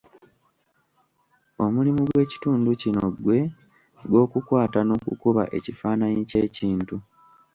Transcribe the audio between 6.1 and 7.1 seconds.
ky'ekintu.